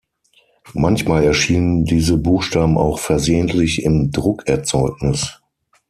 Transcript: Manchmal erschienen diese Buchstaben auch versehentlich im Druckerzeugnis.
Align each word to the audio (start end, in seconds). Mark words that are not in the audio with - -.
Manchmal 0.73 1.25
erschienen 1.25 1.85
diese 1.85 2.17
Buchstaben 2.17 2.75
auch 2.75 2.97
versehentlich 2.97 3.83
im 3.83 4.09
Druckerzeugnis. 4.09 5.39